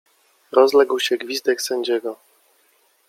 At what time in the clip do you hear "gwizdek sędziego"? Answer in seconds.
1.17-2.17